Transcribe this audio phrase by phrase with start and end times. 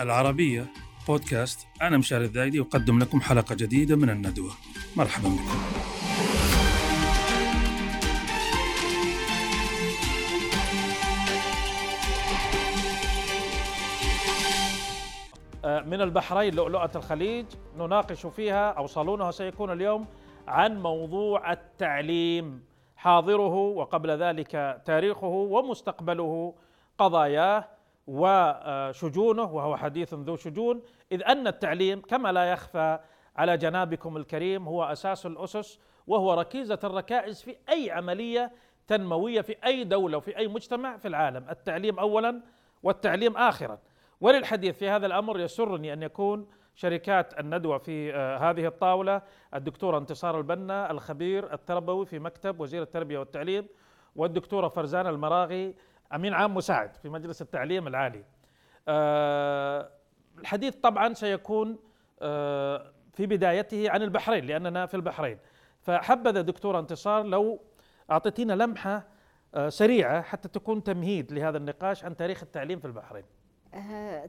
[0.00, 0.66] العربية
[1.08, 1.66] بودكاست.
[1.82, 4.50] أنا مشاري الذايدي أقدم لكم حلقة جديدة من الندوة.
[4.96, 5.62] مرحبا بكم.
[15.86, 17.46] من البحرين لؤلؤة الخليج
[17.78, 20.06] نناقش فيها أو صالونها سيكون اليوم
[20.48, 22.68] عن موضوع التعليم.
[22.98, 26.54] حاضره وقبل ذلك تاريخه ومستقبله
[26.98, 27.68] قضاياه
[28.06, 32.98] وشجونه وهو حديث ذو شجون إذ أن التعليم كما لا يخفى
[33.36, 38.52] على جنابكم الكريم هو أساس الأسس وهو ركيزة الركائز في أي عملية
[38.86, 41.46] تنموية في أي دولة وفي أي مجتمع في العالم.
[41.50, 42.42] التعليم أولا
[42.82, 43.78] والتعليم آخرا.
[44.20, 46.46] وللحديث في هذا الأمر يسرني أن يكون
[46.78, 49.22] شركات الندوة في آه، هذه الطاولة
[49.54, 53.66] الدكتورة انتصار البنا الخبير التربوي في مكتب وزير التربية والتعليم
[54.16, 55.74] والدكتورة فرزان المراغي
[56.14, 58.24] أمين عام مساعد في مجلس التعليم العالي.
[58.88, 59.90] آه،
[60.38, 61.78] الحديث طبعا سيكون
[62.22, 65.38] آه، في بدايته عن البحرين لأننا في البحرين.
[65.80, 67.60] فحبذا دكتورة انتصار لو
[68.10, 69.06] أعطيتينا لمحة
[69.68, 73.24] سريعة حتى تكون تمهيد لهذا النقاش عن تاريخ التعليم في البحرين.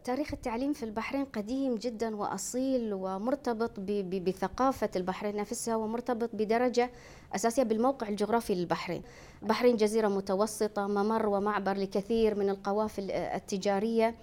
[0.03, 6.89] تاريخ التعليم في البحرين قديم جدا وأصيل ومرتبط بثقافة البحرين نفسها ومرتبط بدرجة
[7.35, 9.01] أساسية بالموقع الجغرافي للبحرين.
[9.41, 14.15] البحرين جزيرة متوسطة ممر ومعبر لكثير من القوافل التجارية.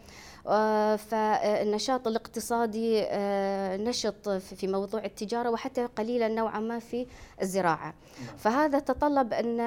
[0.48, 7.06] آه، فالنشاط الاقتصادي آه، نشط في موضوع التجارة وحتى قليلا نوعا ما في
[7.42, 7.94] الزراعة.
[8.26, 8.36] نعم.
[8.36, 9.60] فهذا تطلب أن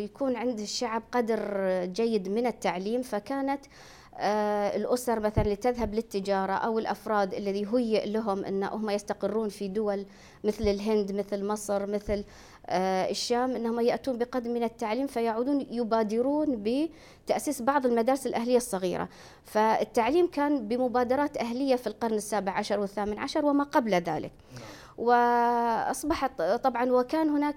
[0.00, 3.99] يكون عند الشعب قدر جيد من التعليم فكانت آه،
[4.76, 10.06] الأسر مثلا اللي تذهب للتجارة أو الأفراد الذي هيئ لهم أن هم يستقرون في دول
[10.44, 12.24] مثل الهند مثل مصر مثل
[12.66, 16.62] آه، الشام أنهم يأتون بقدر من التعليم فيعودون يبادرون
[17.26, 19.08] بتأسيس بعض المدارس الأهلية الصغيرة
[19.44, 24.62] فالتعليم كان بمبادرات أهلية في القرن السابع عشر والثامن عشر وما قبل ذلك نعم.
[25.00, 27.56] وأصبحت طبعا وكان هناك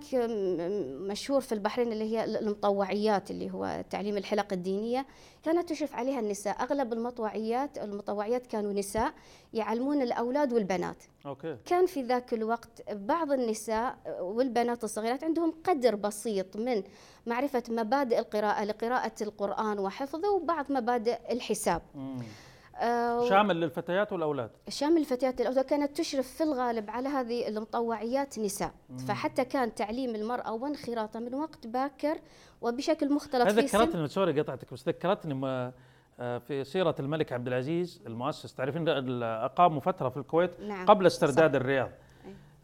[1.10, 5.06] مشهور في البحرين اللي هي المطوعيات اللي هو تعليم الحلق الدينية
[5.44, 9.14] كانت تشرف عليها النساء أغلب المطوعيات المطوعيات كانوا نساء
[9.54, 11.58] يعلمون الأولاد والبنات okay.
[11.66, 16.84] كان في ذاك الوقت بعض النساء والبنات الصغيرات عندهم قدر بسيط من
[17.26, 22.18] معرفة مبادئ القراءة لقراءة القرآن وحفظه وبعض مبادئ الحساب مم.
[22.76, 28.72] آه، شامل للفتيات والأولاد شامل الفتيات والأولاد كانت تشرف في الغالب على هذه المطوعيات نساء
[28.90, 28.98] مم.
[28.98, 32.18] فحتى كان تعليم المرأة وانخراطها من وقت باكر
[32.62, 35.48] وبشكل مختلط هذا ذكرتني sorry قطعتك بس ذكرتني
[36.20, 38.88] آه، في سيرة الملك عبد العزيز المؤسس تعرفين
[39.24, 40.86] أقاموا فترة في الكويت نعم.
[40.86, 41.56] قبل استرداد صح.
[41.56, 41.90] الرياض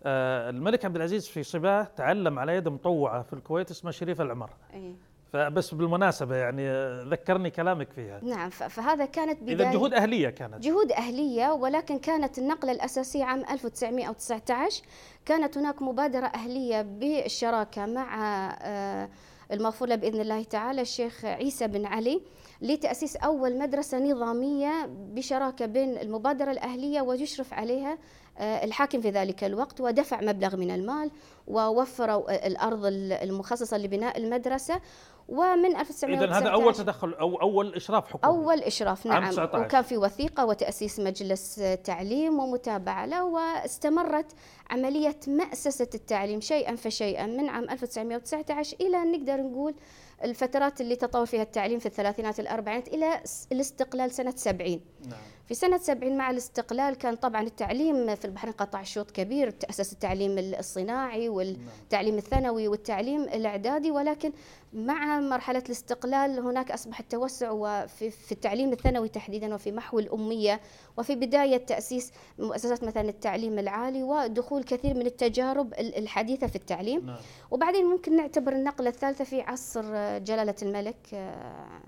[0.04, 4.50] آه الملك عبد العزيز في صباه تعلم على يد مطوعة في الكويت اسمها شريفة العمر
[4.74, 4.96] أي.
[5.34, 6.70] فبس بالمناسبة يعني
[7.10, 8.20] ذكرني كلامك فيها.
[8.24, 10.64] نعم فهذا كانت بداية إذا جهود أهلية كانت.
[10.64, 14.84] جهود أهلية ولكن كانت النقلة الأساسية عام 1919
[15.26, 18.18] كانت هناك مبادرة أهلية بالشراكة مع
[18.62, 19.10] آه،
[19.52, 22.22] المغفور بإذن الله تعالى الشيخ عيسى بن علي
[22.62, 27.98] لتأسيس أول مدرسة نظامية بشراكة بين المبادرة الأهلية ويشرف عليها
[28.38, 31.12] آه، الحاكم في ذلك الوقت ودفع مبلغ من المال
[31.48, 32.82] ووفروا الأرض
[33.24, 34.82] المخصصة لبناء المدرسة
[35.30, 38.34] ومن 1919 اذا هذا أول تدخل أو أول إشراف حكومي.
[38.34, 39.34] أول إشراف نعم.
[39.54, 44.32] وكان في وثيقة وتأسيس مجلس تعليم ومتابعة له واستمرت
[44.70, 49.76] عملية مأسسة التعليم شيئا فشيئا من عام 1919 إلى نقدر نقول
[50.24, 53.22] الفترات اللي تطور فيها التعليم في الثلاثينات الأربعينات إلى
[53.52, 55.20] الاستقلال سنة 70 نعم.
[55.50, 60.38] في سنة 70 مع الاستقلال كان طبعا التعليم في البحرين قطع شوط كبير تأسس التعليم
[60.38, 64.32] الصناعي والتعليم الثانوي والتعليم الإعدادي ولكن
[64.74, 70.62] مع مرحلة الاستقلال هناك أصبح التوسع وفي في التعليم الثانوي تحديدا وفي محو الأمية
[70.98, 77.18] وفي بداية تأسيس مؤسسات مثلا التعليم العالي ودخول كثير من التجارب الحديثة في التعليم نعم.
[77.52, 79.84] وبعدين ممكن نعتبر النقلة الثالثة في عصر
[80.18, 81.80] جلالة الملك آه،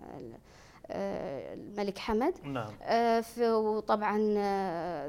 [0.91, 2.69] آه، الملك حمد نعم.
[2.81, 4.17] آه، وطبعا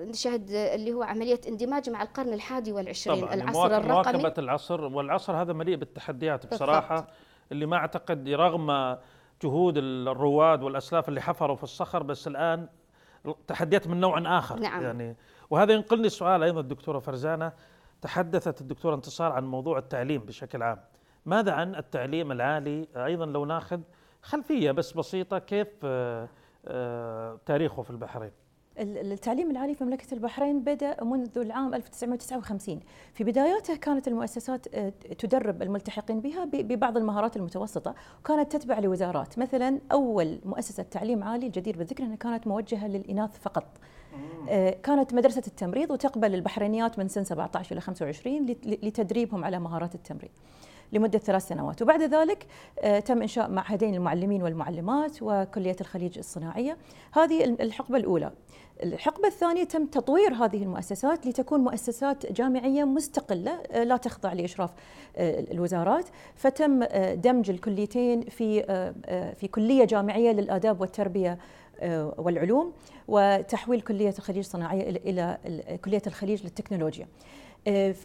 [0.05, 5.43] نشهد اللي هو عملية اندماج مع القرن الحادي والعشرين طبعا العصر الرقمي مواكبة العصر والعصر
[5.43, 7.12] هذا مليء بالتحديات بصراحة بالضبط.
[7.53, 8.97] اللي ما أعتقد رغم
[9.43, 12.69] جهود الرواد والأسلاف اللي حفروا في الصخر بس الآن
[13.47, 14.82] تحديات من نوع آخر نعم.
[14.82, 15.17] يعني
[15.50, 17.53] وهذا ينقلني السؤال أيضا الدكتوره فرزانة
[18.03, 20.81] تحدثت الدكتورة انتصار عن موضوع التعليم بشكل عام
[21.26, 23.80] ماذا عن التعليم العالي؟ أيضا لو ناخذ
[24.22, 26.28] خلفية بس بسيطة كيف آه،
[26.66, 28.30] آه، تاريخه في البحرين؟
[28.78, 32.80] التعليم العالي في مملكة البحرين بدأ منذ العام 1959
[33.14, 39.38] في بداياته كانت المؤسسات آه، تدرب الملتحقين بها ببعض المهارات المتوسطة وكانت تتبع لوزارات.
[39.38, 43.64] مثلا أول مؤسسة تعليم عالي الجدير بالذكر أنها كانت موجهة للإناث فقط.
[44.82, 50.30] كانت مدرسة التمريض وتقبل البحرينيات من سن 17 إلى 25 لتدريبهم على مهارات التمريض.
[50.93, 51.83] لمدة ثلاث سنوات.
[51.83, 52.47] وبعد ذلك
[52.81, 56.77] آه، تم إنشاء معهدين المعلمين والمعلمات وكلية الخليج الصناعية.
[57.12, 58.33] هذه الحقبة الأولى.
[58.83, 64.71] الحقبة الثانية تم تطوير هذه المؤسسات لتكون مؤسسات جامعية مستقلة آه، لا تخضع لإشراف
[65.17, 66.05] آه، الوزارات.
[66.35, 66.85] فتم
[67.15, 68.62] دمج الكليتين في
[69.37, 71.39] في كلية جامعية للآداب والتربية
[72.19, 72.73] والعلوم
[73.09, 75.39] وتحويل كلية الخليج الصناعية إلى
[75.85, 77.06] كلية الخليج للتكنولوجيا.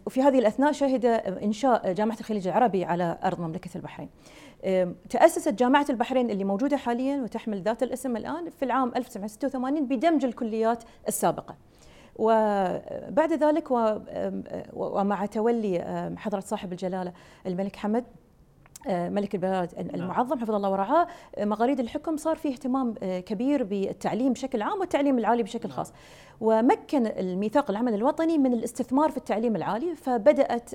[0.06, 1.06] وفي هذه الأثناء شهد
[1.44, 4.10] إنشاء جامعة الخليج العربي على أرض مملكة البحرين.
[5.10, 10.84] تأسست جامعة البحرين اللي موجودة حاليا وتحمل ذات الاسم الآن في العام 1986 بدمج الكليات
[11.08, 11.56] السابقة.
[12.16, 13.68] وبعد ذلك
[14.74, 17.14] ومع تولي حضرة صاحب الجلالة
[17.46, 18.04] الملك حمد
[18.88, 19.90] آه، ملك البلاد نعم.
[19.96, 24.80] المعظم حفظ الله ورعاه آه، مغاريد الحكم صار في اهتمام آه، كبير بالتعليم بشكل عام
[24.80, 25.94] والتعليم العالي بشكل خاص.
[26.42, 30.70] ومكن الميثاق العمل الوطني من الاستثمار في التعليم العالي فبدأت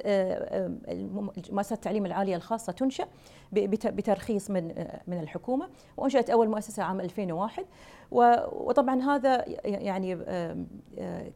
[1.53, 3.07] مؤسسات التعليم العالية الخاصة تنشأ
[3.53, 7.65] بترخيص من من الحكومة وأنشأت أول مؤسسة عام 2001
[8.11, 10.15] وطبعا هذا يعني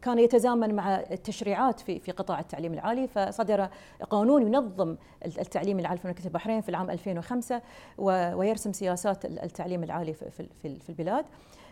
[0.02, 3.68] كان يتزامن مع التشريعات في في قطاع التعليم العالي فصدر
[4.10, 7.62] قانون ينظم التعليم العالي في مملكه البحرين في العام 2005
[7.98, 11.24] ويرسم سياسات التعليم العالي في في البلاد.
[11.24, 11.65] آه،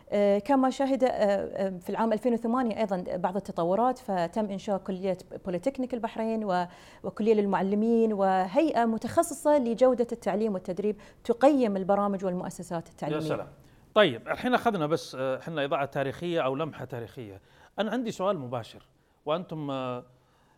[0.45, 6.67] كما شهد آه، آه، في العام 2008 أيضا بعض التطورات فتم إنشاء كلية بوليتكنيك البحرين
[7.05, 13.23] وكلية للمعلمين وهيئة متخصصة لجودة التعليم والتدريب تقيم البرامج والمؤسسات التعليمية.
[13.23, 13.49] يا سلام.
[13.95, 17.41] طيب الحين أخذنا بس إحنا إضاءة تاريخية أو لمحة تاريخية.
[17.79, 18.87] أنا عندي سؤال مباشر
[19.27, 19.71] وأنتم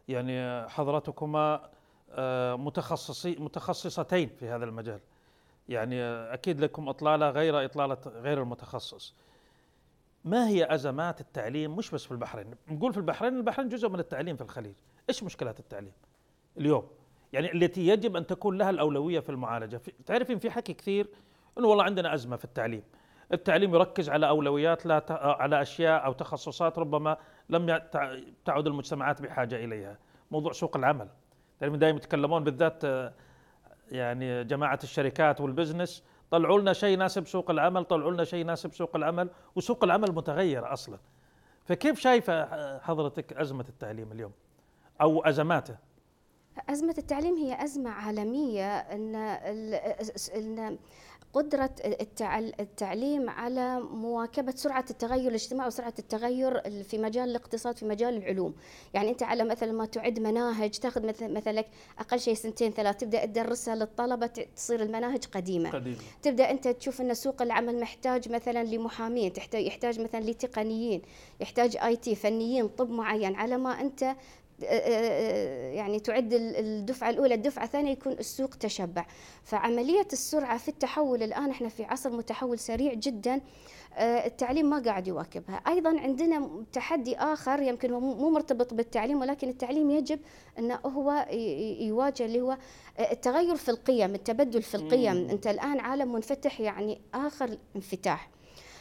[0.08, 1.60] يعني حضراتكما
[2.56, 5.00] متخصصي متخصصتين في هذا المجال.
[5.68, 9.14] يعني أكيد لكم إطلالة غير إطلالة غير المتخصص.
[10.26, 12.54] ما هي أزمات التعليم؟ مش بس في البحرين.
[12.68, 14.74] نقول في البحرين البحرين جزء من التعليم في الخليج.
[15.08, 15.92] إيش مشكلات التعليم
[16.58, 16.88] اليوم؟
[17.32, 19.80] يعني التي يجب أن تكون لها الأولوية في المعالجة.
[20.06, 21.08] تعرفين في حكي كثير
[21.58, 22.82] إنه والله عندنا أزمة في التعليم.
[23.32, 25.10] التعليم يركز على أولويات لا ت...
[25.10, 27.16] على أشياء أو تخصصات ربما
[27.48, 27.80] لم
[28.44, 29.98] تعد المجتمعات بحاجة إليها.
[30.30, 31.08] موضوع سوق العمل.
[31.60, 33.12] دائما يتكلمون بالذات
[33.90, 38.96] يعني جماعة الشركات والبزنس طلعوا لنا شيء يناسب سوق العمل طلعوا لنا شيء يناسب سوق
[38.96, 40.98] العمل وسوق العمل متغير أصلا.
[41.64, 44.32] فكيف شايفة حضرتك أزمة التعليم اليوم؟
[45.00, 45.76] أو أزماته؟
[46.70, 48.76] أزمة التعليم هي أزمة عالمية.
[48.78, 49.14] أن
[50.34, 50.78] أن
[51.36, 51.70] قدرة
[52.60, 58.54] التعليم على مواكبة سرعة التغير الاجتماعي وسرعة التغير في مجال الاقتصاد في مجال العلوم.
[58.94, 61.64] يعني أنت على مثلا ما تعد مناهج تأخذ مثلا
[61.98, 65.70] أقل شيء سنتين ثلاث تبدأ تدرسها للطلبة تصير المناهج قديمة.
[65.70, 65.96] قديمة.
[66.22, 71.02] تبدأ أنت تشوف أن سوق العمل محتاج مثلا لمحامين تحتاج يحتاج مثلا لتقنيين
[71.40, 74.16] يحتاج آي تي فنيين طب معين على ما أنت
[75.74, 79.06] يعني تعد الدفعة الأولى الدفعة الثانية يكون السوق تشبع.
[79.44, 83.40] فعملية السرعة في التحول الآن إحنا في عصر متحول سريع جدا
[83.98, 85.56] التعليم ما قاعد يواكبها.
[85.56, 90.20] أيضا عندنا تحدي آخر يمكن مو مرتبط بالتعليم ولكن التعليم يجب
[90.58, 91.26] أنه هو
[91.80, 92.58] يواجه اللي هو
[93.00, 95.30] التغير في القيم التبدل في القيم.
[95.30, 98.30] أنت الآن عالم منفتح يعني آخر انفتاح.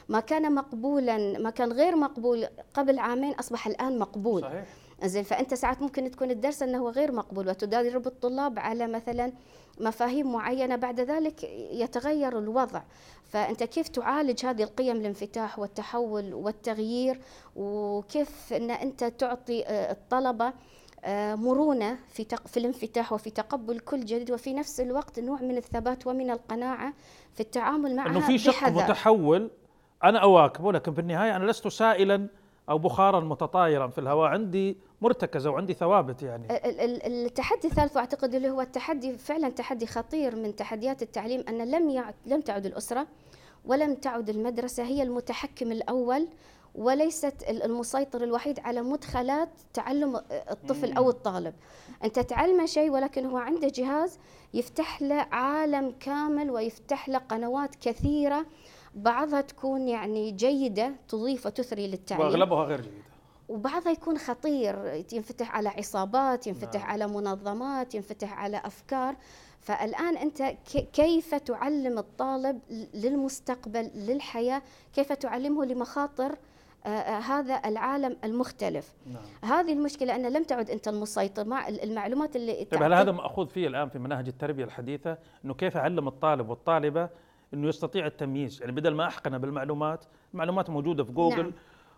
[0.10, 4.42] ما كان مقبولا ما كان غير مقبول قبل عامين أصبح الآن مقبول.
[4.42, 4.66] صحيح.
[5.04, 9.32] زين فأنت ساعات ممكن تكون الدرس إنه هو غير مقبول وتدرب الطلاب على مثلا
[9.80, 12.82] مفاهيم معينة بعد ذلك يتغير الوضع.
[13.30, 17.20] فأنت كيف تعالج هذه القيم الانفتاح والتحول والتغيير؟
[17.56, 20.54] وكيف إن أنت تعطي آه، الطلبة
[21.06, 26.08] آه، مرونة في في الانفتاح وفي تقبل كل جديد وفي نفس الوقت نوع من الثبات
[26.08, 26.94] ومن القناعة
[27.34, 29.52] في التعامل معها إنه في شق متحول
[30.04, 32.28] أنا اواكبه لكن في النهاية أنا لست سائلا
[32.70, 36.48] أو بخارا متطايرا في الهواء عندي مرتكزة وعندي ثوابت يعني.
[37.08, 42.42] التحدي الثالث واعتقد اللي هو التحدي فعلا تحدي خطير من تحديات التعليم أن لم لم
[42.42, 43.08] تعد الأسرة
[43.66, 46.28] ولم تعد المدرسة هي المتحكم الأول
[46.76, 51.54] وليست المسيطر الوحيد على مدخلات تعلم الطفل أو الطالب.
[52.04, 54.20] أنت تعلمه شيء ولكن هو عنده جهاز
[54.54, 58.46] يفتح له عالم كامل ويفتح له قنوات كثيرة
[58.96, 62.26] بعضها تكون يعني جيدة تضيف وتثري للتعليم.
[62.26, 63.06] وأغلبها غير جيدة.
[63.50, 66.90] وبعضها يكون خطير ينفتح على عصابات ينفتح نعم.
[66.90, 69.16] على منظمات ينفتح على أفكار.
[69.60, 70.44] فالآن أنت
[70.94, 72.60] كيف تعلم الطالب
[72.94, 74.62] للمستقبل للحياة؟
[74.94, 76.36] كيف تعلمه لمخاطر
[76.86, 79.52] آه، آه، هذا العالم المختلف؟ نعم.
[79.52, 81.46] هذه المشكلة أن لم تعد أنت المسيطر.
[81.46, 85.78] مع المعلومات اللي طيب هل هذا مأخوذ فيه الآن في مناهج التربية الحديثة أنه كيف
[85.78, 87.10] أعلم الطالب والطالبة
[87.56, 88.62] أنه يستطيع التمييز.
[88.62, 91.52] يعني بدل ما أحقن بالمعلومات المعلومات موجودة في جوجل نعم.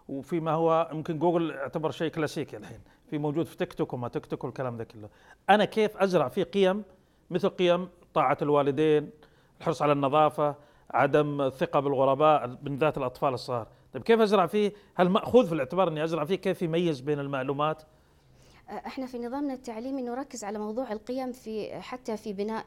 [0.09, 2.79] وفيما هو يمكن جوجل يعتبر شيء كلاسيكي الحين.
[3.09, 5.09] في موجود في تيك توك وما تيك توك والكلام ذا كله.
[5.49, 6.83] أنا كيف أزرع فيه قيم؟
[7.29, 9.09] مثل قيم طاعة الوالدين
[9.59, 10.55] الحرص على النظافة
[10.91, 13.67] عدم الثقة بالغرباء بالذات الأطفال الصغار.
[13.93, 17.83] طيب كيف أزرع فيه؟ هل مأخوذ في الاعتبار إني أزرع فيه؟ كيف يميز بين المعلومات
[18.69, 22.63] إحنا في نظامنا التعليمي نركز على موضوع القيم في حتى في بناء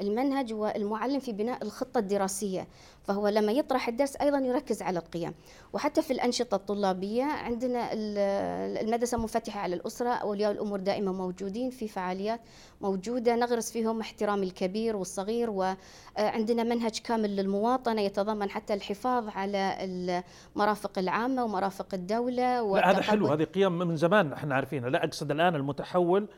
[0.00, 2.66] المنهج والمعلم في بناء الخطة الدراسية
[3.04, 5.34] فهو لما يطرح الدرس أيضا يركز على القيم.
[5.72, 12.40] وحتى في الأنشطة الطلابية عندنا المدرسة منفتحة على الأسرة أولياء الأمور دائما موجودين في فعاليات
[12.80, 20.98] موجودة نغرس فيهم احترام الكبير والصغير وعندنا منهج كامل للمواطنة يتضمن حتى الحفاظ على المرافق
[20.98, 24.90] العامة ومرافق الدولة لا هذا حلو هذه قيم من زمان إحنا عارفينها.
[24.90, 26.28] لا أقصد الآن المتحول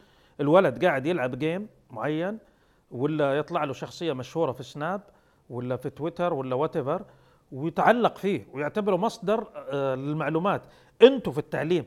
[0.41, 2.39] الولد قاعد يلعب جيم معين
[2.91, 5.01] ولا يطلع له شخصية مشهورة في سناب
[5.51, 7.03] ولا في تويتر ولا وات
[7.53, 10.63] ويتعلق فيه ويعتبره مصدر آه، للمعلومات.
[11.03, 11.85] أنتم في التعليم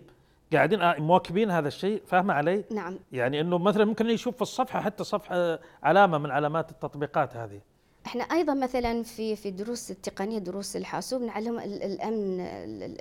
[0.54, 3.00] قاعدين آه، مواكبين هذا الشيء؟ فاهمه علي؟ نعم.
[3.12, 7.62] يعني إنه مثلا ممكن يشوف في الصفحة حتى صفحة علامة من علامات التطبيقات هذه.
[8.06, 12.40] إحنا أيضا مثلا في في دروس التقنية دروس الحاسوب نعلم الأمن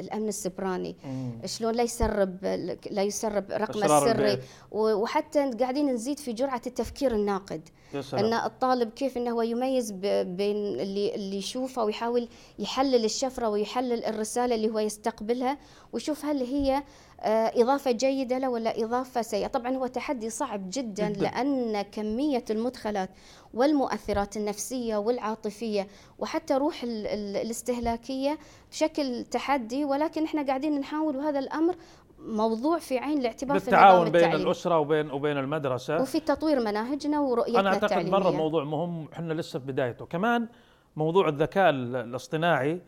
[0.01, 0.97] الأمن السبراني.
[1.45, 2.45] شلون لا يسرب
[2.91, 4.39] لا يسرب رقم السري
[4.73, 7.69] وحتى قاعدين نزيد في جرعة التفكير الناقد.
[7.95, 12.29] إن الطالب كيف إنه هو يميز بين اللي اللي يشوفه ويحاول
[12.59, 15.59] يحلل الشفرة ويحلل الرسالة اللي هو يستقبلها
[15.93, 16.83] ويشوف هل هي
[17.23, 21.09] إضافة جيدة له ولا إضافة سيئة؟ طبعا هو تحدي صعب جدا.
[21.09, 23.11] لأن كمية المدخلات
[23.55, 28.39] والمؤثرات النفسية والعاطفية وحتى روح الاستهلاكية
[28.71, 31.75] بشكل تحدي ولكن إحنا قاعدين نحاول وهذا الأمر
[32.19, 36.03] موضوع في عين الاعتبار بالتعاون في بين الأسرة وبين وبين المدرسة.
[36.03, 40.07] وفي تطوير مناهجنا ورؤيتنا أنا أعتقد مرة موضوع مهم إحنا لسه في بدايته.
[40.07, 40.49] كمان
[40.97, 42.81] موضوع الذكاء الاصطناعي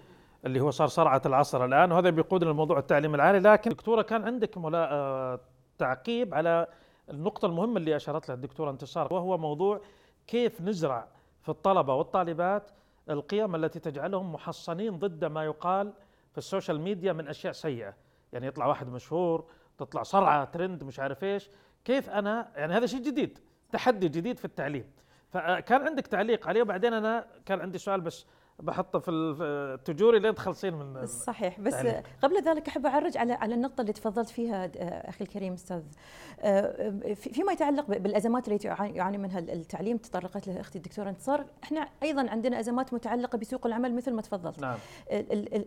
[0.46, 1.92] اللي هو صار صرعة العصر الآن.
[1.92, 3.38] وهذا بيقودنا لموضوع التعليم العالي.
[3.38, 5.40] لكن دكتورة كان عندك آه،
[5.78, 6.66] تعقيب على
[7.10, 9.80] النقطة المهمة اللي أشارت لها الدكتورة انتصار وهو موضوع
[10.26, 11.08] كيف نزرع
[11.42, 12.70] في الطلبة والطالبات
[13.10, 15.92] القيم التي تجعلهم محصنين ضد ما يقال
[16.32, 17.94] في ال social media من أشياء سيئة.
[18.32, 19.44] يعني يطلع واحد مشهور
[19.78, 21.50] تطلع صرعة ترند مش عارف إيش.
[21.84, 23.38] كيف أنا يعني هذا شيء جديد
[23.72, 24.90] تحدي جديد في التعليم.
[25.28, 26.62] فكان عندك تعليق عليه.
[26.62, 28.26] وبعدين أنا كان عندي سؤال بس
[28.62, 32.02] بحطه في التجوري لين تخلصين من صحيح بس تعليق.
[32.22, 35.82] قبل ذلك أحب أعرج على على النقطة اللي تفضلت فيها آه، أخي الكريم أستاذ.
[36.40, 41.44] آه، فيما يتعلق بالأزمات التي يعاني منها التعليم تطرقت لها أختي الدكتورة انتصار.
[41.64, 44.60] إحنا أيضا عندنا أزمات متعلقة بسوق العمل مثل ما تفضلت.
[44.60, 44.78] نعم.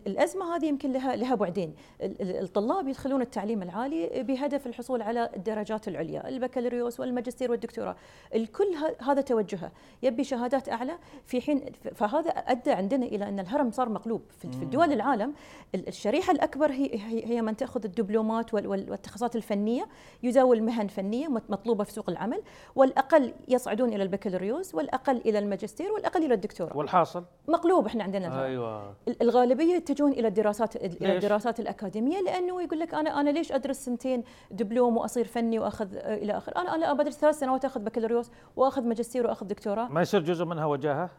[0.06, 1.74] الأزمة هذه يمكن لها لها بعدين.
[2.20, 7.96] الطلاب يدخلون التعليم العالي بهدف الحصول على الدرجات العليا البكالوريوس والماجستير والدكتوراه.
[8.34, 9.72] الكل هذا توجهه.
[10.02, 14.22] يبي شهادات أعلى في حين فهذا أدى عندنا إلى أن الهرم صار مقلوب.
[14.38, 15.34] في الدول العالم
[15.74, 16.90] الشريحة الأكبر هي
[17.24, 19.88] هي من تاخذ الدبلومات والتخصصات الفنية
[20.22, 22.42] يزاول مهن فنية مطلوبة في سوق العمل
[22.76, 26.76] والأقل يصعدون إلى البكالوريوس والأقل إلى الماجستير والأقل إلى الدكتوراه.
[26.76, 28.42] والحاصل؟ مقلوب إحنا عندنا الهرم.
[28.42, 28.94] أيوه.
[29.22, 34.24] الغالبية يتجهون إلى الدراسات إلى الدراسات الأكاديمية لأنه يقول لك أنا أنا ليش أدرس سنتين
[34.50, 39.26] دبلوم وأصير فني وأخذ إلى آخر؟ أنا أنا بدرس ثلاث سنوات أخذ بكالوريوس وأخذ ماجستير
[39.26, 39.88] وأخذ دكتوراه.
[39.88, 41.10] ما يصير جزء منها وجاهة؟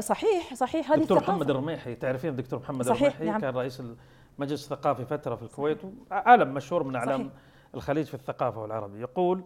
[0.00, 0.92] صحيح صحيح.
[0.92, 3.40] هذه دكتور محمد الرميحي تعرفين الدكتور محمد صحيح الرميحي نعم.
[3.40, 3.82] كان رئيس
[4.38, 5.78] المجلس الثقافي فترة في الكويت
[6.10, 7.30] عالم مشهور من أعلام
[7.74, 9.44] الخليج في الثقافة والعربي يقول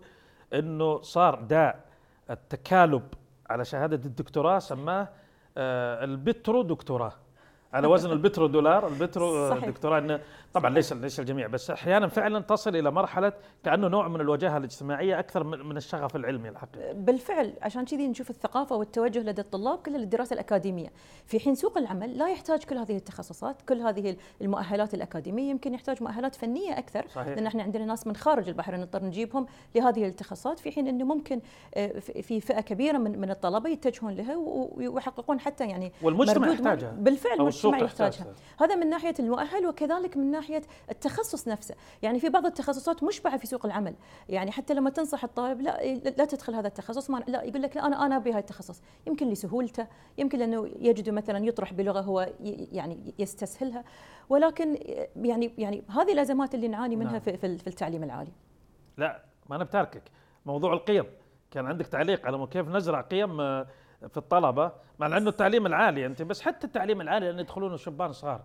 [0.55, 1.85] إنه صار داء
[2.31, 3.03] التكالب
[3.51, 5.09] على شهادة الدكتوراه سماه
[5.57, 7.13] آه، البترو دكتوراه
[7.73, 10.21] على وزن البترو دولار البترو دكتوراه إنه
[10.55, 13.33] طبعا ليس ليس الجميع بس أحيانا فعلا تصل إلى مرحلة
[13.65, 16.95] كأنه نوع من الوجاهة الاجتماعية أكثر من الشغف العلمي الحقيقي.
[16.95, 20.89] بالفعل عشان كذي نشوف الثقافة والتوجه لدى الطلاب كلها للدراسة الأكاديمية،
[21.27, 26.03] في حين سوق العمل لا يحتاج كل هذه التخصصات، كل هذه المؤهلات الأكاديمية يمكن يحتاج
[26.03, 27.07] مؤهلات فنية أكثر.
[27.09, 27.29] صحيح.
[27.29, 31.41] لأن إحنا عندنا ناس من خارج البحرين نضطر نجيبهم لهذه التخصصات في حين إنه ممكن
[31.75, 34.37] آه، في فئة كبيرة من من الطلبة يتجهون لها
[34.77, 36.91] ويحققون حتى يعني والمجتمع يحتاجها.
[36.91, 38.35] بالفعل المجتمع يحتاجها.
[38.61, 41.75] هذا من ناحية المؤهل وكذلك من ناحية التخصص نفسه.
[42.03, 43.95] يعني في بعض التخصصات مشبعة في سوق العمل.
[44.29, 47.11] يعني حتى لما تنصح الطالب لا لا تدخل هذا التخصص.
[47.11, 48.83] ما لا يقول لك لا أنا أنا أبي هذا التخصص.
[49.07, 49.87] يمكن لسهولته
[50.19, 52.33] يمكن لأنه يجد مثلا يطرح بلغة هو
[52.73, 53.85] يعني يستسهلها.
[54.29, 54.79] ولكن
[55.17, 57.21] يعني يعني هذه الأزمات اللي نعاني منها نعم.
[57.21, 58.33] في في التعليم العالي.
[58.97, 60.03] لا ما أنا بتاركك.
[60.47, 61.05] موضوع القيم.
[61.51, 63.67] كان عندك تعليق على كيف نزرع قيم آه،
[64.09, 68.43] في الطلبة؟ مع إنه التعليم العالي أنت بس حتى التعليم العالي لأن يدخلون شبان صغار.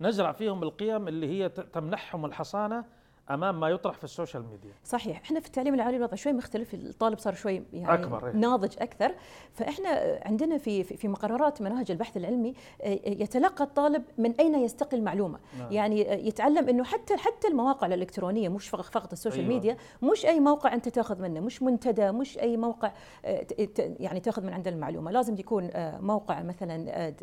[0.00, 2.84] نزرع فيهم القيم اللي هي تمنحهم الحصانة
[3.30, 6.74] أمام ما يطرح في ال social media صحيح إحنا في التعليم العالي الوضع شوي مختلف
[6.74, 9.14] الطالب صار شوي يعني أكبر إيه؟ ناضج أكثر
[9.54, 15.38] فإحنا عندنا في في مقررات مناهج البحث العلمي آه، يتلقى الطالب من أين يستقي المعلومة
[15.58, 15.72] نعم.
[15.72, 19.54] يعني يتعلم إنه حتى حتى المواقع الإلكترونية مش فقط ال social أيوة.
[19.54, 22.92] ميديا مش أي موقع أنت تأخذ منه مش منتدى مش أي موقع
[23.24, 23.46] آه،
[23.78, 27.14] يعني تأخذ من عنده المعلومة لازم يكون آه، موقع مثلا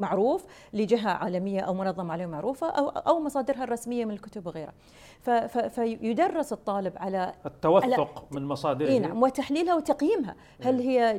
[0.00, 4.72] معروف لجهة عالمية أو منظمة عالمية معروفة أو أو مصادرها الرسمية من الكتب وغيرها.
[5.68, 11.18] فيدرس الطالب على التوثق على من مصادرها إي نعم وتحليلها وتقييمها، هل هي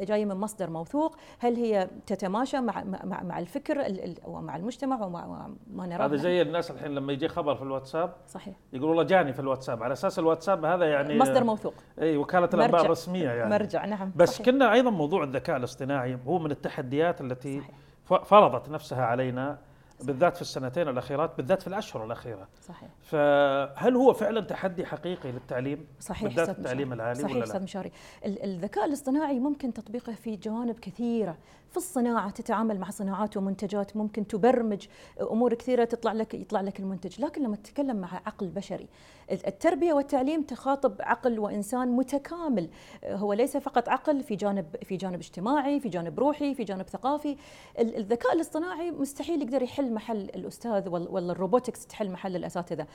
[0.00, 3.84] جاية من مصدر موثوق؟ هل هي تتماشى مع مع, مع الفكر
[4.24, 8.54] ومع المجتمع ومع ما نراه هذا زي الناس الحين لما يجي خبر في الواتساب صحيح.
[8.72, 9.82] يقول والله جاني في الواتساب.
[9.82, 11.74] على أساس الواتساب هذا يعني مصدر موثوق.
[12.00, 13.50] إي وكاله الانباء الرسميه يعني.
[13.50, 14.46] مرجع نعم بس صحيح.
[14.46, 17.74] كنا أيضا موضوع الذكاء الاصطناعي هو من التحديات التي صحيح.
[18.04, 19.58] فرضت نفسها علينا
[20.00, 22.48] بالذات في السنتين الأخيرات بالذات في الأشهر الأخيرة.
[22.60, 22.88] صحيح.
[23.00, 27.92] فهل هو فعلا تحدي حقيقي للتعليم؟ صحيح بالذات التعليم العالي صحيح أستاذ مشاري.
[28.24, 31.36] الذكاء الاصطناعي ممكن تطبيقه في جوانب كثيرة.
[31.72, 34.86] في الصناعة تتعامل مع صناعات ومنتجات ممكن تبرمج
[35.20, 37.20] أمور كثيرة تطلع لك يطلع لك المنتج.
[37.20, 38.88] لكن لما تتكلم مع عقل بشري
[39.30, 42.68] التربية والتعليم تخاطب عقل وإنسان متكامل.
[43.04, 47.36] هو ليس فقط عقل في جانب في جانب اجتماعي في جانب روحي في جانب ثقافي.
[47.78, 52.86] الذكاء الاصطناعي مستحيل يقدر يحل محل الأستاذ ولا الروبوتكس تحل محل الأساتذة.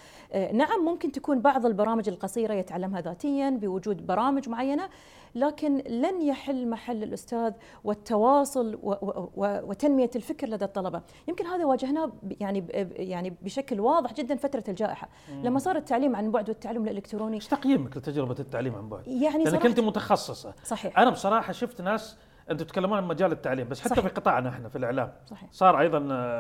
[0.54, 4.90] نعم ممكن تكون بعض البرامج القصيرة يتعلمها ذاتيا بوجود برامج معينة
[5.36, 7.52] لكن لن يحل محل الأستاذ
[7.84, 8.67] والتواصل
[9.38, 11.02] وتنمية الفكر لدى الطلبة.
[11.28, 15.10] يمكن هذا واجهناه يعني يعني بشكل واضح جدا فترة الجائحة.
[15.44, 19.66] لما صار التعليم عن بعد والتعلم الإلكتروني إيش تقييمك لتجربة التعليم عن بعد؟ يعني لأنك
[19.66, 20.54] أنت متخصصة.
[20.64, 21.00] صحيح.
[21.00, 22.18] أنا بصراحة شفت ناس
[22.52, 24.04] أنتم تتكلمون عن مجال التعليم بس حتى صحيح.
[24.04, 25.14] في قطاعنا إحنا في الإعلام.
[25.26, 25.50] صحيح.
[25.52, 25.98] صار أيضا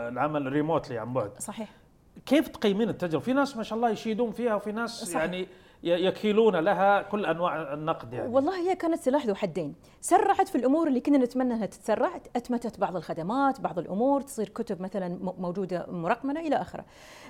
[0.07, 1.31] العمل ريموتلي عن بعد.
[1.39, 1.69] صحيح.
[2.25, 5.15] كيف تقيمين التجربة؟ في ناس ما شاء الله يشيدون فيها وفي ناس صحيح.
[5.15, 5.47] يعني
[5.83, 8.29] يكيلون لها كل أنواع النقد يعني.
[8.29, 9.75] والله هي كانت سلاح ذو حدين.
[10.01, 14.81] سرعت في الأمور اللي كنا نتمنى إنها تتسرع أتمتت بعض الخدمات بعض الأمور تصير كتب
[14.81, 16.85] مثلا موجودة مرقمنه إلى آخره.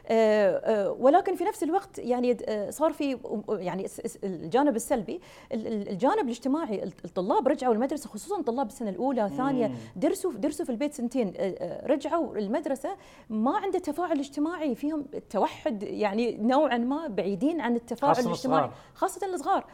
[0.08, 3.18] آه، آه، ولكن في نفس الوقت يعني آه، صار في
[3.50, 3.88] يعني
[4.24, 5.22] الجانب السلبي
[5.54, 11.34] الجانب الاجتماعي الطلاب رجعوا المدرسة خصوصا طلاب السنة الأولى الثانية درسوا درسوا في البيت سنتين
[11.84, 12.90] رجعوا المدرسة
[13.30, 19.66] ما عنده تفاعل اجتماعي فيهم توحد يعني نوعا ما بعيدين عن التفاعل الاجتماعي خاصة الصغار.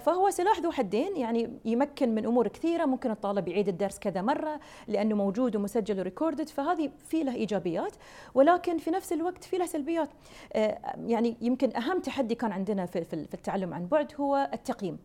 [0.00, 4.60] فهو سلاح ذو حدين يعني يمكن من أمور كثيرة ممكن الطالب يعيد الدرس كذا مرة
[4.88, 7.92] لأنه موجود ومسجل وريكوردد فهذه في له إيجابيات
[8.34, 10.08] ولكن في نفس الوقت في له سلبيات.
[10.52, 14.98] آه، يعني يمكن أهم تحدي كان عندنا في التعلم عن بعد هو التقييم.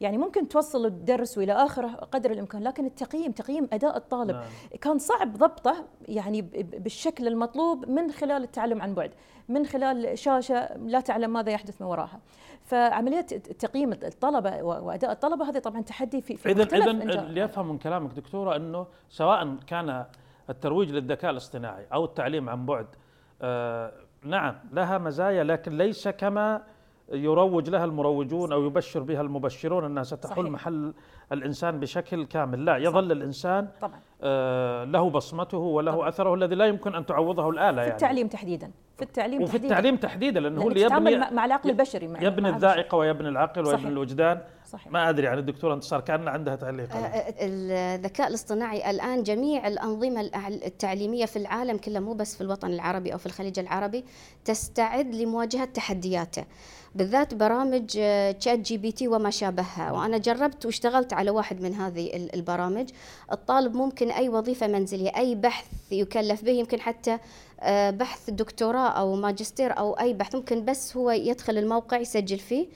[0.00, 4.44] يعني ممكن توصل الدرس وإلى آخره قدر الإمكان لكن التقييم تقييم أداء الطالب نعم.
[4.80, 9.10] كان صعب ضبطه يعني بالشكل المطلوب من خلال التعلم عن بعد
[9.48, 12.20] من خلال شاشة لا تعلم ماذا يحدث من وراها
[12.64, 13.20] فعملية
[13.58, 18.12] تقييم الطلبة وأداء الطلبة هذه طبعا تحدي في في اذا اذا اللي افهم من كلامك
[18.12, 20.04] دكتورة إنه سواء كان
[20.50, 22.86] الترويج للذكاء الاصطناعي أو التعليم عن بعد
[23.42, 23.92] آه
[24.24, 26.62] نعم لها مزايا لكن ليس كما
[27.12, 30.44] يروج لها المروجون أو يبشر بها المبشرون أنها ستحل صحيح.
[30.44, 30.94] محل
[31.32, 33.10] الإنسان بشكل كامل، لا يظل صح.
[33.10, 34.00] الإنسان طبعا.
[34.22, 36.08] آه له بصمته وله طبعا.
[36.08, 37.92] أثره الذي لا يمكن أن تعوضه الآلة في يعني.
[37.92, 42.08] التعليم تحديدا في التعليم وفي تحديدا التعليم تحديدا لأنه هو اللي يبني مع العقل البشري
[42.08, 43.86] مع يبني الذائقة ويبني العقل ويبني صحيح.
[43.86, 44.92] الوجدان صحيح.
[44.92, 50.20] ما أدري عن الدكتوره انتصار كان عندها تعليق آه، آه، الذكاء الاصطناعي الآن جميع الأنظمة
[50.48, 54.04] التعليمية في العالم كله مو بس في الوطن العربي أو في الخليج العربي
[54.44, 56.44] تستعد لمواجهة تحدياته
[56.94, 57.86] بالذات برامج
[58.40, 59.92] ChatGPT وما شابهها.
[59.92, 62.90] وأنا جربت واشتغلت على واحد من هذه البرامج.
[63.32, 67.18] الطالب ممكن أي وظيفة منزلية أي بحث يكلف به يمكن حتى
[67.60, 72.66] آه، بحث دكتوراه أو ماجستير أو أي بحث ممكن بس هو يدخل الموقع يسجل فيه.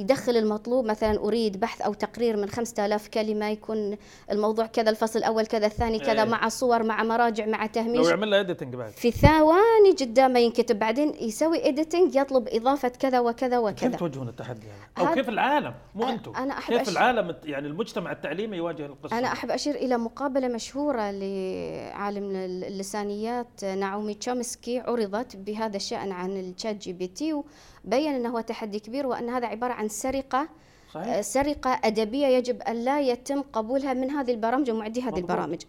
[0.00, 0.84] يدخل المطلوب.
[0.84, 3.96] مثلا أريد بحث أو تقرير من 5000 كلمة يكون
[4.30, 6.28] الموضوع كذا الفصل الأول كذا الثاني كذا إيه.
[6.28, 8.00] مع صور مع مراجع مع تهميش.
[8.00, 8.90] لو يعمل له editing بعد.
[8.90, 13.88] في ثواني قدامه ينكتب بعدين يسوي editing يطلب إضافة كذا وكذا وكذا.
[13.88, 16.36] كيف توجهون التحدي هذا؟ أو كيف العالم؟ مو أنتم.
[16.36, 21.10] أنا أحب كيف العالم يعني المجتمع التعليمي يواجه القصة؟ أنا أحب أشير إلى مقابلة مشهورة
[21.10, 27.42] لعالم اللسانيات نعوم تشومسكي عرضت بهذا الشأن عن ال ChatGPT
[27.84, 28.99] بين أنه تحدي كبير.
[29.06, 30.48] وأن هذا عبارة عن سرقة
[30.94, 31.06] صحيح.
[31.06, 35.62] آه، سرقة أدبية يجب أن لا يتم قبولها من هذه البرامج ومعدي هذه البرامج.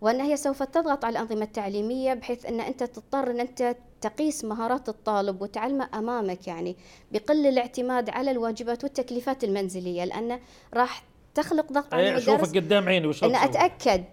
[0.00, 4.88] وأن هي سوف تضغط على الأنظمة التعليمية بحيث أن أنت تضطر أن أنت تقيس مهارات
[4.88, 6.76] الطالب وتعلمه أمامك يعني
[7.12, 10.40] بقل الاعتماد على الواجبات والتكليفات المنزلية لأن
[10.74, 11.02] راح
[11.34, 14.04] تخلق ضغط على المدرس أشوفك قدام عيني وش أن أتأكد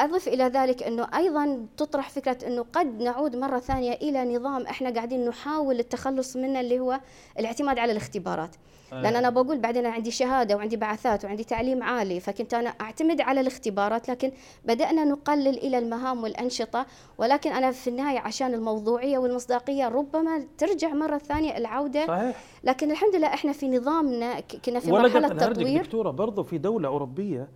[0.00, 4.90] أضف إلى ذلك إنه أيضا تطرح فكرة إنه قد نعود مرة ثانية إلى نظام إحنا
[4.90, 7.00] قاعدين نحاول التخلص منه اللي هو
[7.38, 8.56] الاعتماد على الاختبارات.
[8.92, 13.20] لأن أنا بقول بعدين أنا عندي شهادة وعندي بعثات وعندي تعليم عالي فكنت أنا أعتمد
[13.20, 14.32] على الاختبارات لكن
[14.64, 16.86] بدأنا نقلل إلى المهام والأنشطة.
[17.18, 22.06] ولكن أنا في النهاية عشان الموضوعية والمصداقية ربما ترجع مرة ثانية العودة.
[22.06, 22.36] صحيح.
[22.64, 25.82] لكن الحمد لله إحنا في نظامنا كنا في الهرج تطوير.
[25.82, 27.48] دكتورة برضو في دولة أوروبية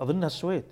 [0.00, 0.64] أظنها السويد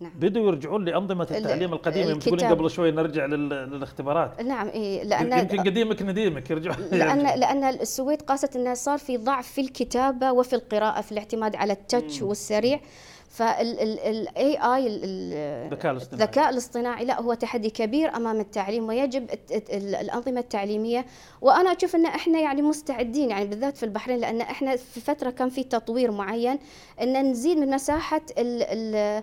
[0.00, 0.12] نعم.
[0.20, 2.46] بدوا يرجعون لأنظمة ال- التعليم القديمة يوم تقولين.
[2.48, 8.22] قبل شوي نرجع لل- للاختبارات نعم إيه لأن يمكن قديمك نديمك يرجعون لأن لأن السويد
[8.22, 12.80] قاست إنه صار في ضعف في الكتابة وفي القراءة في الاعتماد على التاتش والسريع
[13.28, 16.24] فال AI الذكاء الاصطناعي.
[16.24, 19.26] الذكاء الاصطناعي لا هو تحدي كبير أمام التعليم ويجب
[19.70, 21.06] الأنظمة التعليمية
[21.40, 25.48] وأنا أشوف إن إحنا يعني مستعدين يعني بالذات في البحرين لأن إحنا في فترة كان
[25.48, 26.58] في تطوير معين
[27.02, 29.22] إن نزيد من مساحة ال ال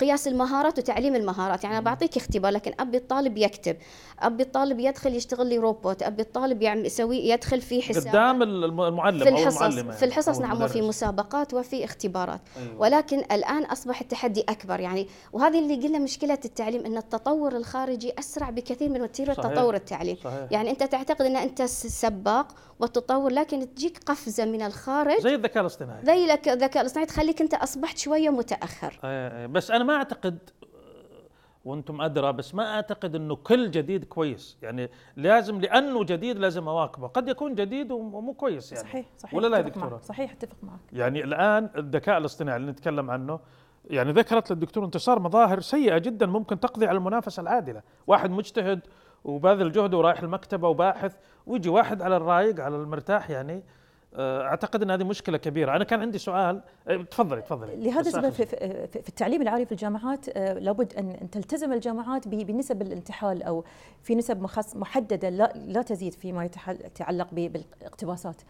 [0.00, 1.64] قياس المهارات وتعليم المهارات.
[1.64, 3.76] يعني أنا بعطيك اختبار لكن أبي الطالب يكتب
[4.20, 8.08] أبي الطالب يدخل يشتغل لي روبوت أبي الطالب يعمل يسوي يدخل في حساب.
[8.08, 10.82] قدام الم- المعلم في الحصص المعلمة في الحصص أو نعم وفي.
[10.82, 12.40] مسابقات وفي اختبارات.
[12.58, 12.80] أيوة.
[12.80, 15.06] ولكن الآن أصبح التحدي أكبر يعني.
[15.32, 19.52] وهذه اللي قلنا مشكلة التعليم إن التطور الخارجي أسرع بكثير من وتيرة صحيح.
[19.52, 20.16] تطور التعليم.
[20.24, 20.46] صحيح.
[20.50, 22.46] يعني أنت تعتقد إن أنت س- سباق
[22.80, 26.04] وتطور لكن تجيك قفزة من الخارج زي الذكاء الاصطناعي.
[26.04, 28.98] زي الذكاء الاصطناعي تخليك أنت أصبحت شوية متأخر.
[29.04, 30.38] آه، آه، بس أنا ما أعتقد
[31.64, 34.58] وأنتم أدرى بس ما أعتقد إنه كل جديد كويس.
[34.62, 37.06] يعني لازم لأنه جديد لازم أواكبه.
[37.06, 38.84] قد يكون جديد ومو كويس يعني.
[38.84, 39.34] صحيح صحيح.
[39.34, 40.02] ولا لا يا دكتورة؟ معك.
[40.02, 40.78] صحيح أتفق معك.
[40.92, 43.40] يعني الآن الذكاء الاصطناعي اللي نتكلم عنه
[43.90, 47.82] يعني ذكرت للدكتور انتصار مظاهر سيئة جدا ممكن تقضي على المنافسة العادلة.
[48.06, 48.80] واحد مجتهد
[49.24, 53.62] وباذل جهده ورايح المكتبة وباحث ويجي واحد على الرايق على المرتاح يعني
[54.18, 55.76] أعتقد إن هذه مشكلة كبيرة.
[55.76, 57.76] أنا كان عندي سؤال آه، تفضلي تفضلي.
[57.76, 58.46] لهذا السبب في,
[58.86, 63.64] في, التعليم العالي في الجامعات آه، لابد أن تلتزم الجامعات بنسب الانتحال أو
[64.02, 66.44] في نسب محددة لا, لا تزيد فيما
[66.84, 68.42] يتعلق بالاقتباسات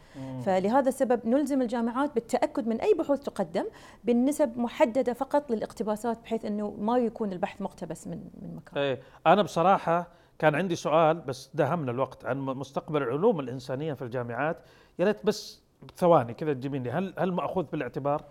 [0.44, 3.64] فلهذا السبب نلزم الجامعات بالتأكد من أي بحوث تقدم
[4.05, 8.83] بالنسب محددة فقط للاقتباسات بحيث إنه ما يكون البحث مقتبس من من مكان.
[8.83, 14.57] إيه أنا بصراحة كان عندي سؤال بس داهمنا الوقت عن مستقبل العلوم الإنسانية في الجامعات.
[14.98, 15.62] يا ريت بس
[15.96, 18.24] ثواني كذا تجيبين لي هل هل مأخوذ بالاعتبار؟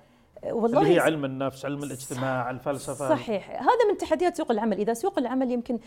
[0.43, 3.09] والله اللي هي علم النفس علم الاجتماع الفلسفة.
[3.09, 3.49] صحيح.
[3.49, 4.77] هذا من تحديات سوق العمل.
[4.77, 5.79] إذا سوق العمل يمكن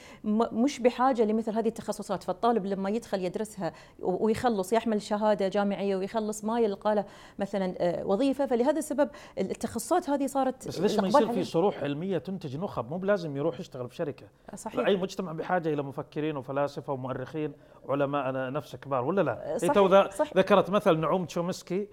[0.52, 6.60] مش بحاجة لمثل هذه التخصصات فالطالب لما يدخل يدرسها ويخلص يحمل شهادة جامعية ويخلص ما
[6.60, 7.04] يلقى له
[7.38, 12.18] مثلا آه، وظيفة فلهذا السبب التخصصات هذه صارت بس ليش ما يصير في صروح علمية
[12.18, 14.26] تنتج نخب؟ مو بلازم يروح يشتغل في شركة.
[14.54, 14.86] صحيح.
[14.86, 17.52] أي مجتمع بحاجة إلى مفكرين وفلاسفة ومؤرخين
[17.88, 20.36] علماء نفس كبار ولا لا؟ هي صحيح، to the- صحيح.
[20.36, 21.88] ذكرت مثل نعوم تشومسكي.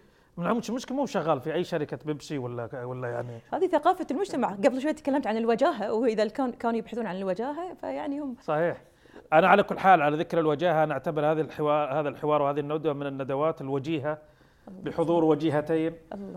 [0.60, 4.52] تشومسكي مو شغال في أي شركة بيبسي ولا ولا يعني؟ هذه ثقافة المجتمع.
[4.52, 8.82] قبل شوي تكلمت عن الوجاهة وإذا كان كانوا يبحثون عن الوجاهة فيعني هم صحيح.
[9.34, 12.94] أنا على كل حال على ذكر الوجاهة أنا أعتبر هذه الحوار هذا الحوار وهذه الندوة
[12.94, 14.18] من الندوات الوجيهة
[14.68, 15.94] بحضور وجيهتين.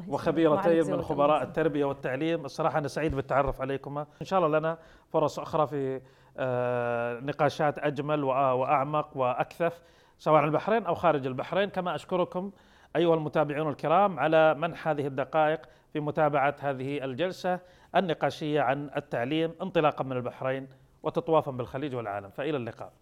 [0.09, 1.43] وخبيرتين من خبراء.
[1.43, 2.45] التربية والتعليم.
[2.45, 4.79] الصراحة أنا سعيد بالتعرف عليكما إن شاء الله لنا
[5.12, 6.01] فرص أخرى في
[6.38, 9.83] آه، نقاشات أجمل وأعمق وأكثف
[10.19, 11.69] سواء عن البحرين أو خارج البحرين.
[11.69, 12.51] كما أشكركم
[12.96, 15.61] أيها المتابعون الكرام على منح هذه الدقائق
[15.92, 17.61] في متابعة هذه الجلسة
[17.96, 20.68] النقاشية عن التعليم انطلاقا من البحرين
[21.02, 22.31] وتطوافا بالخليج والعالم.
[22.31, 22.92] فإلى اللقاء.